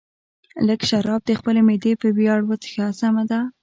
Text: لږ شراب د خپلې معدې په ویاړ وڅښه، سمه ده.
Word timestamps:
لږ 0.67 0.81
شراب 0.89 1.21
د 1.25 1.31
خپلې 1.39 1.61
معدې 1.67 1.93
په 2.01 2.07
ویاړ 2.17 2.39
وڅښه، 2.45 2.85
سمه 2.99 3.23
ده. 3.31 3.39